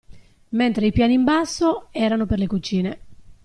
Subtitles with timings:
[0.49, 2.99] Mentre i piani in basso erano per le cucine.